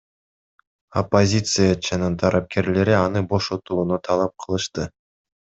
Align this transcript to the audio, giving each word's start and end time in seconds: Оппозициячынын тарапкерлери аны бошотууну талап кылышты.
Оппозициячынын 1.01 2.13
тарапкерлери 2.23 2.95
аны 3.05 3.21
бошотууну 3.29 3.95
талап 4.09 4.33
кылышты. 4.41 4.83